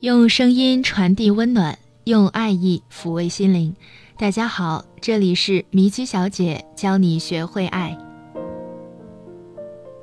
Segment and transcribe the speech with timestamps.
[0.00, 3.76] 用声音传递温暖，用爱意抚慰心灵。
[4.16, 7.98] 大家好，这里是迷居小姐教你学会爱。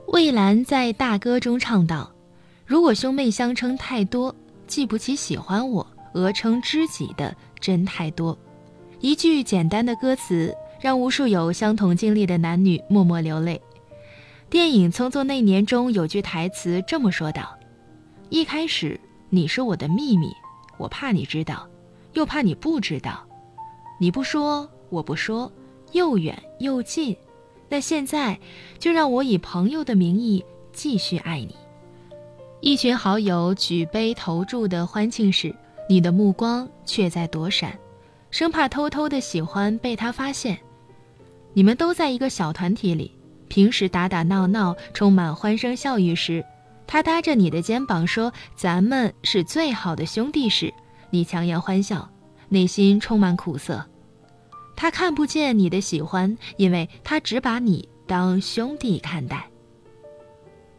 [0.10, 2.12] 魏兰在《大歌》中唱道
[2.64, 4.36] ：“如果兄妹相称太多，
[4.68, 8.38] 记不起喜欢我、讹称知己的真太多。”
[9.02, 13.60] 一句简单的歌词，让无数有相同经历的男女默默流泪。
[14.48, 17.58] 电影《匆匆那年》中有句台词这么说道
[18.30, 20.34] ：“一开始。”你是我的秘密，
[20.78, 21.68] 我怕你知道，
[22.14, 23.26] 又怕你不知道。
[24.00, 25.52] 你不说，我不说，
[25.92, 27.16] 又远又近。
[27.68, 28.40] 那现在，
[28.80, 31.56] 就让我以朋友的名义继续爱你。
[32.62, 35.54] 一群好友举杯投注的欢庆时，
[35.90, 37.78] 你的目光却在躲闪，
[38.32, 40.58] 生怕偷偷的喜欢被他发现。
[41.54, 43.12] 你们都在一个小团体里，
[43.50, 46.46] 平时打打闹闹，充满欢声笑语时。
[46.88, 50.74] 他搭着你的肩膀说：“咱们是最好的兄弟。”时，
[51.10, 52.10] 你强颜欢笑，
[52.48, 53.86] 内心充满苦涩。
[54.76, 59.50] 他看不见你的喜欢，因为他只把你当兄弟看待。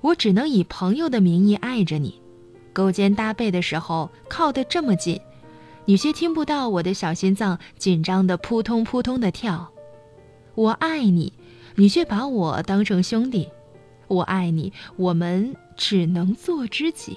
[0.00, 2.20] 我只能以朋友的名义爱着你，
[2.72, 5.20] 勾肩搭背的时候靠得这么近，
[5.84, 9.70] 你却听不到我的小心脏紧张的扑通扑通的跳。
[10.54, 11.32] 我爱你，
[11.74, 13.48] 你却把我当成兄弟。
[14.06, 15.54] 我爱你，我们。
[15.78, 17.16] 只能做知己。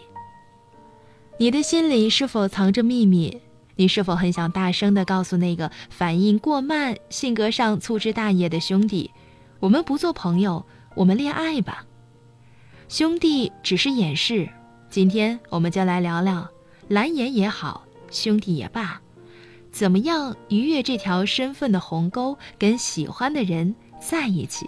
[1.37, 3.41] 你的心里是否藏着秘密？
[3.75, 9.09] 你是否很想大声的告诉那个反应过慢、性格上粗枝大叶的兄弟
[9.59, 11.85] ：“我们不做朋友，我们恋爱吧。”
[12.87, 14.47] 兄弟只是掩饰。
[14.89, 16.47] 今天我们就来聊聊，
[16.89, 19.01] 蓝颜也好，兄弟也罢，
[19.71, 24.67] 怎么样逾越这条身份的鸿沟，跟喜欢的人在一起。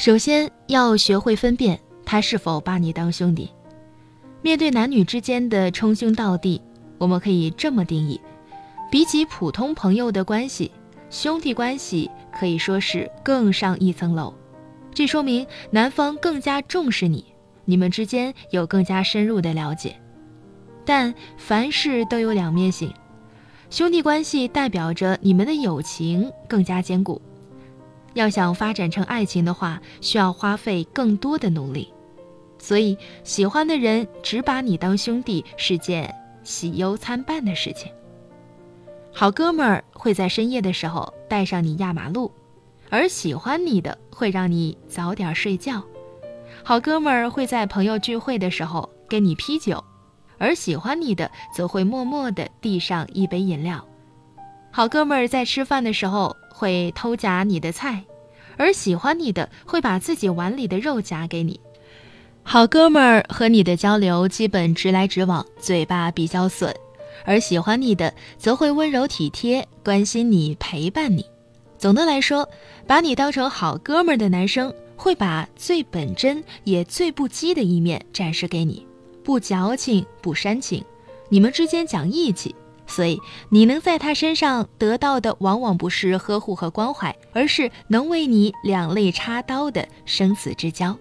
[0.00, 3.50] 首先要学会分辨他是否把你当兄弟。
[4.40, 6.58] 面对男女之间的称兄道弟，
[6.96, 8.18] 我们可以这么定义：
[8.90, 10.72] 比起普通朋友的关系，
[11.10, 14.32] 兄弟关系可以说是更上一层楼。
[14.94, 17.22] 这说明男方更加重视你，
[17.66, 19.94] 你们之间有更加深入的了解。
[20.86, 22.90] 但凡事都有两面性，
[23.68, 27.20] 兄弟关系代表着你们的友情更加坚固。
[28.14, 31.92] 要想发展成爱情的话，需要花费更多的努力，
[32.58, 37.90] 所以喜欢的人只把你当兄弟是件喜忧参半的事情。
[39.12, 42.30] 好哥们儿会在深夜的时候带上你压马路，
[42.88, 45.82] 而喜欢你的会让你早点睡觉。
[46.62, 49.82] 好哥们儿会在朋友聚会的时候跟你批酒，
[50.38, 53.84] 而喜欢你的则会默默地递上一杯饮料。
[54.70, 56.36] 好哥们儿在吃饭的时候。
[56.52, 58.04] 会偷夹你的菜，
[58.58, 61.58] 而喜欢你的会把自己碗里的肉夹给你。
[62.42, 66.70] 好哥们儿和你的交流基本直来直往，嘴巴比较损；
[67.24, 71.24] 而喜欢你的则会温柔体贴，关心你，陪伴你。
[71.78, 72.46] 总的来说，
[72.86, 78.86] 把你当成好哥们儿的男生会把最本真也最不羁的一面展示给你，
[79.24, 80.84] 不矫情，不煽情，
[81.30, 82.54] 你们之间讲义气。
[82.90, 90.98] 所以，你能在他身上得到的，往往不是呵护和关怀，而是能为你两肋插刀的生死之交。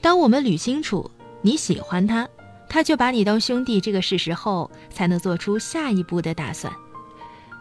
[0.00, 1.10] 当我们捋清楚
[1.42, 2.28] 你喜欢他，
[2.68, 6.72] 他就把你当兄弟这个事实后，才能做出下一步的打算。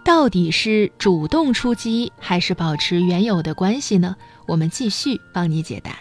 [0.03, 4.15] 到底是主动出击，还是保持原有的关系呢？
[4.47, 5.97] 我们继续帮你解答。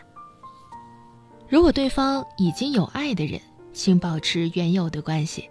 [1.49, 3.41] 如果对方已经有爱的人，
[3.73, 5.49] 请保持原有的关系。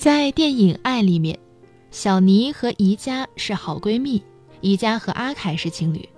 [0.00, 1.38] 在电影《爱》里面，
[1.90, 4.24] 小妮和宜家是好闺蜜，
[4.62, 6.08] 宜家和阿凯是情侣。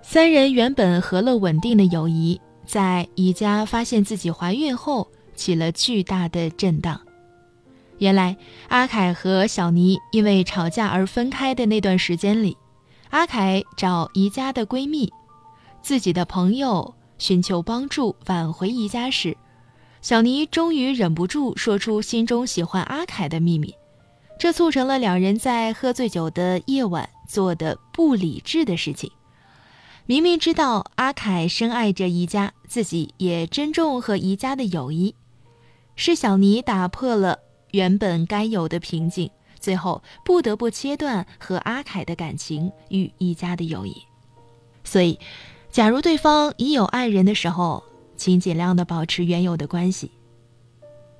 [0.00, 6.98] 三人原本和乐稳定的友谊，在宜家发现自己怀孕后起了巨大的震荡。
[7.98, 8.34] 原来，
[8.68, 12.56] 阿凯和小妮因为吵架而分开的那段时间里，
[13.10, 15.12] 阿凯找宜家的闺蜜、
[15.82, 19.36] 自己的朋友寻求帮助挽回宜家时。
[20.00, 23.74] 小妮终于忍不住说出心中喜欢阿凯的秘密，
[24.38, 29.10] 这促成了两人在喝醉酒的夜晚做的不理智的事情。
[30.06, 35.14] 明明知道阿凯深爱着宜家，自己也珍重和宜家的友谊，
[35.96, 37.40] 是小妮打破了
[37.72, 39.30] 原本该有的平静，
[39.60, 43.94] 最后不得不切断和阿凯的感情与宜家的友谊。
[44.82, 45.18] 所以，
[45.70, 47.84] 假如对方已有爱人的时候，
[48.18, 50.10] 请尽量的保持原有的关系。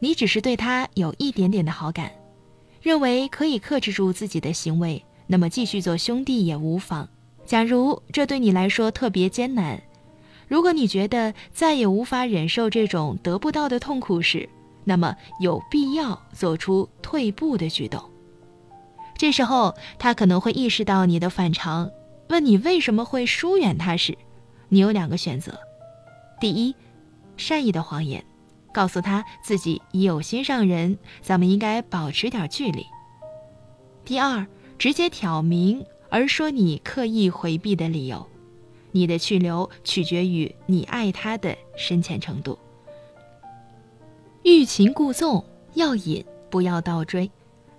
[0.00, 2.12] 你只是对他有一点点的好感，
[2.82, 7.08] 认为可以克制住自己的行为，那么继续做兄弟也无妨。
[7.46, 9.80] 假如这对你来说特别艰难，
[10.46, 14.48] 如果你觉得再也无法忍受这种得不到的痛苦时，
[14.84, 18.02] 那么有必要做出退步的举动。
[19.16, 21.90] 这时候，他可能会意识到你的反常，
[22.28, 24.16] 问你为什么会疏远他时，
[24.68, 25.58] 你有两个选择：
[26.40, 26.74] 第一，
[27.38, 28.22] 善意的谎言，
[28.74, 32.82] 告诉他自己已有心上人，咱们应该保持点距离；
[34.04, 34.46] 第二，
[34.78, 38.26] 直接挑明而说你刻意回避的理由。
[38.90, 42.58] 你的去留取决于你爱他的深浅程度。
[44.42, 45.44] 欲擒故纵，
[45.74, 47.30] 要引不要倒追。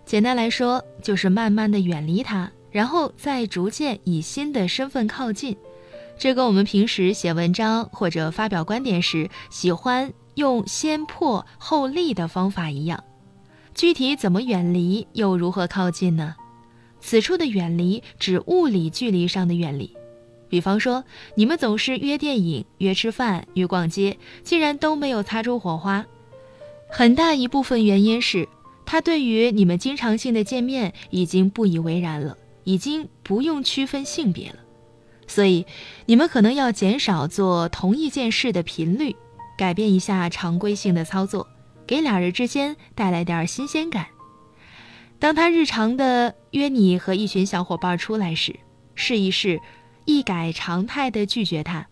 [0.06, 5.58] 简单来说，就是慢慢的远离他，然后再逐渐以新的身份靠近。
[6.19, 13.01] 这跟我们平时写文章或者发表观点时喜欢用先破后立的方法一样。
[13.74, 16.36] 具体怎么远离，又如何靠近呢？
[17.00, 19.95] 此处的远离指物理距离上的远离。
[20.50, 21.06] 比方说，
[21.36, 26.06] 你们总是约电影、约吃饭、约逛街，竟然都没有擦出火花，
[26.89, 28.50] 很大一部分原因是
[28.86, 34.56] 他对于你们经常性的见面已经不以为然了，已经不用区分性别了。
[35.30, 35.66] 所以，
[36.08, 39.16] 你们可能要减少做同一件事的频率，
[39.58, 41.48] 改变一下常规性的操作，
[41.88, 44.08] 给俩人之间带来点新鲜感。
[45.20, 48.60] 当他日常的约你和一群小伙伴出来时，
[48.96, 49.62] 试一试。
[50.06, 51.86] 一改常态的拒绝他，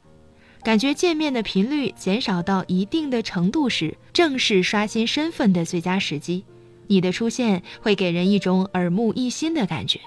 [0.63, 6.43] 感觉见面的频率减少到一定的程度时，正是刷新身份的最佳时机。
[6.87, 9.99] 你的出现会给人一种耳目一新的感觉。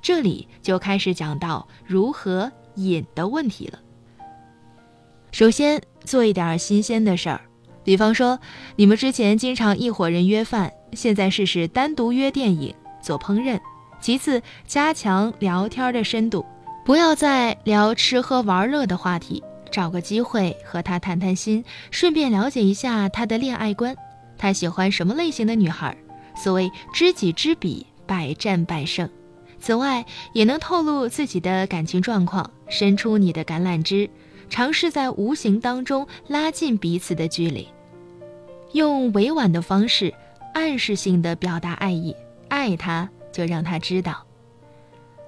[0.00, 3.78] 这里就开始讲到如何瘾的问题了。
[5.30, 7.40] 首先做一点新鲜的事儿，
[7.84, 8.38] 比方说
[8.76, 13.60] 你们之前经常一伙人约饭，现在试试单独约电影、做烹饪。
[14.00, 16.44] 其次，加强聊天的深度。
[16.84, 23.94] 不要再聊吃喝玩乐的话题，找个机会和他谈谈心，顺便了解一下他的恋爱观，
[24.38, 25.94] 他喜欢什么类型的女孩。
[26.34, 29.10] 所谓知己知彼，百战百胜。
[29.60, 34.08] 此外，也能透露自己的感情状况，伸出你的橄榄枝，
[34.48, 37.68] 尝试在无形当中拉近彼此的距离，
[38.72, 40.14] 用委婉的方式，
[40.54, 42.14] 暗示性的表达爱意。
[42.48, 44.24] 爱他，就让他知道。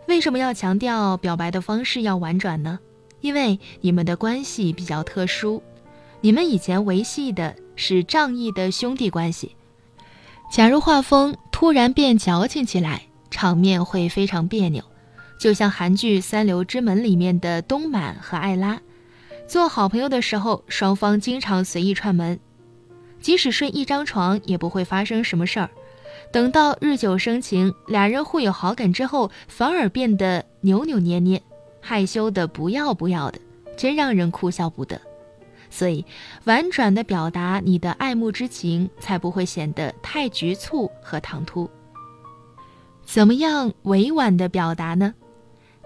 [0.06, 2.78] 为什么要强调表白的方式要婉转呢？
[3.20, 5.62] 因为你们的关系比较特殊，
[6.22, 9.54] 你们以前维系的是仗义的兄弟关系。
[10.50, 14.82] 假如画风突然变矫情起来，场面会非常别扭。
[15.38, 18.80] 就像韩剧《三流之门》里面的东满和艾拉，
[19.46, 22.38] 做好朋友的时候，双方经常随意串门，
[23.20, 25.70] 即使睡一张床也不会发生什么事儿。
[26.30, 31.42] 等到日久生情，俩人互有好感之后，反而变得扭扭捏捏、
[31.80, 33.40] 害羞的不要不要的，
[33.76, 35.00] 真让人哭笑不得。
[35.70, 36.04] 所以，
[36.44, 41.70] 婉转的表达你的爱慕之情，才不会显得太局促和唐突。
[43.12, 45.12] 怎么样委婉的表达呢？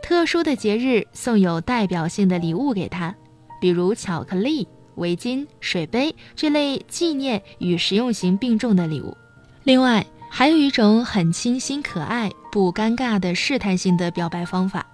[0.03, 3.15] 特殊的节日送有代表性的礼物给他，
[3.63, 9.17] 比如巧克力、围巾、水杯这类纪念与实用型并重的礼物。
[9.63, 14.87] 另外，还有一种很清新可爱、不尴尬的试探性的表白方法，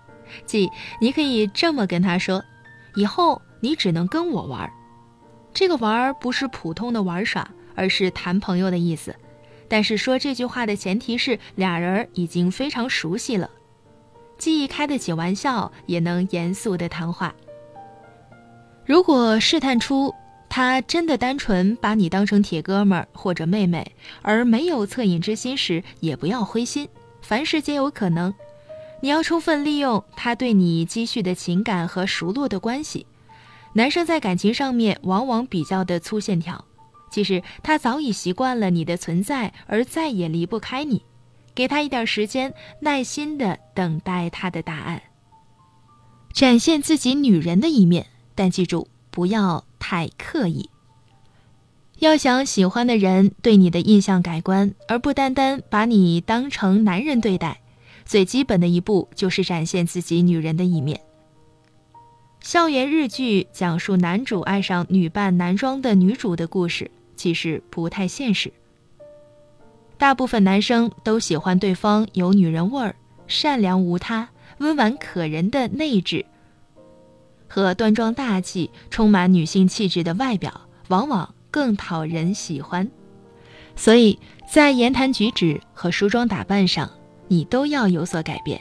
[0.46, 0.70] 即
[1.00, 2.44] 你可以这么跟他说
[2.94, 4.70] ：“以后你只能跟我玩。”
[5.52, 9.16] 这个玩不是普通的玩耍，而是谈朋友的意思。
[9.70, 13.48] 但是说这句话的前提是俩人已经非常熟悉了，
[14.36, 17.34] 既开得起玩笑，也能严肃的谈话。
[18.84, 20.14] 如果试探出。
[20.52, 26.88] 他真的单纯把你当成铁哥们儿或者妹妹，而没有恻隐之心时，也不要灰心，
[27.22, 28.34] 凡事皆有可能。
[29.00, 33.06] 你要充分利用他对你积蓄的情感和熟络的关系。
[33.74, 36.64] 男生在感情上面往往比较的粗线条，
[37.10, 41.02] 其实他早已习惯了你的存在，而再也离不开你。
[41.54, 45.02] 给他一点时间，耐心的等待他的答案，
[46.32, 49.64] 展现自己女人的一面，但记住不要。
[49.82, 50.68] 太刻意。
[51.98, 57.60] 要想喜欢的人对你的印象改观，而不单单把你当成男人对待，
[58.04, 61.00] 最基本的一步就是展现自己女人的一面。
[62.40, 68.50] 校园日剧讲述男主爱上女扮男装的女主的故事，其实不太现实。
[69.98, 72.96] 大部分男生都喜欢对方有女人味儿、
[73.26, 76.24] 善良无他、温婉可人的内质。
[77.46, 82.90] 和端庄大气、充满女性气质的外表，往往更讨人喜欢。
[83.76, 84.18] 所以
[84.50, 86.90] 在言谈举止和梳妆打扮上，
[87.28, 88.58] 你都要有所改变。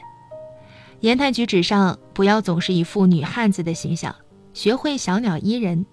[0.99, 4.13] 言谈举止上，不要总是一副女汉子的形象，
[4.53, 5.85] 学会小鸟依人。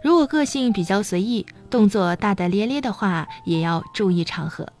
[0.00, 4.72] 如果个性比较随意，动作大大咧咧的话，也要注意场合。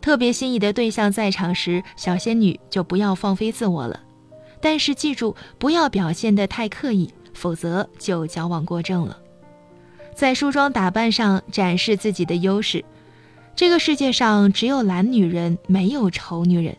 [0.00, 4.00] 特别心仪的对象在场时，小仙女就不要放飞自我了。
[4.58, 9.18] 但是记住，不要表现得太刻意，否则就矫枉过正了。
[10.14, 12.82] 在梳妆打扮上展示自己的优势。
[13.54, 16.74] 这个世界上只有懒女人，没有丑女人。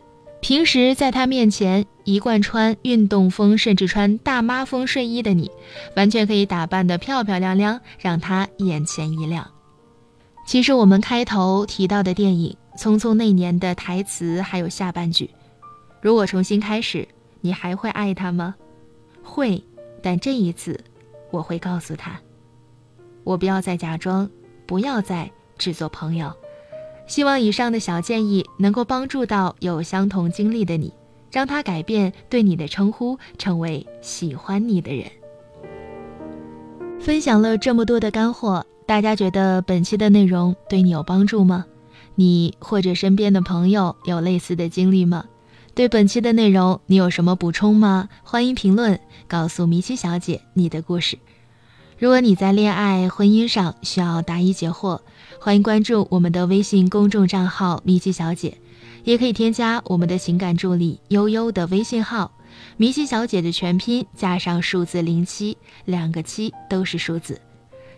[0.46, 5.50] 平时在他面前一贯穿运动风，甚至穿大妈风睡衣的你，
[5.96, 9.50] 完全可以打扮得漂漂亮亮，让他眼前一亮。
[10.46, 12.56] 其实我们开头提到的电影。
[12.78, 15.28] 匆匆那年的台词还有下半句
[16.00, 17.08] ：“如果重新开始，
[17.40, 18.54] 你还会爱他吗？”
[19.24, 19.60] 会，
[20.00, 20.78] 但这一次，
[21.32, 22.20] 我会告诉他
[23.24, 24.30] ：“我不要再假装，
[24.64, 26.32] 不要再只做朋友。”
[27.06, 30.92] 希望以上的小建议能够帮助到有相同经历的你，
[31.30, 35.06] 让他改变对你的称呼，成为喜欢你的人。
[37.00, 41.64] 分享了这么多的干货，大家觉得本期的内容对你有帮助吗？
[42.16, 45.26] 你或者身边的朋友有类似的经历吗？
[45.74, 48.08] 对本期的内容，你有什么补充吗？
[48.24, 48.98] 欢迎评论
[49.28, 51.18] 告诉米奇小姐你的故事。
[51.98, 55.00] 如果你在恋爱、婚姻上需要答疑解惑，
[55.38, 58.58] 欢迎关注我们的微信公众账号“米奇小姐”，
[59.04, 62.32] 也可以添加我们的情感助理悠悠的微信号
[62.76, 67.40] “米奇小姐”的全拼加上数字零七，两个七都是数字。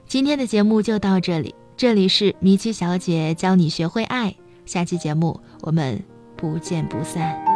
[0.07, 1.54] 今天的节目就到这里。
[1.76, 4.35] 这里是米奇小姐教你学会爱，
[4.66, 6.02] 下期节目我们
[6.37, 7.48] 不见不散。